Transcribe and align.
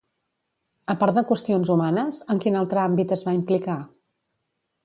A 0.93 0.95
part 1.03 1.19
de 1.19 1.23
qüestions 1.33 1.71
humanes, 1.75 2.23
en 2.35 2.43
quin 2.47 2.59
altre 2.65 2.83
àmbit 2.87 3.17
es 3.19 3.29
va 3.29 3.39
implicar? 3.41 3.81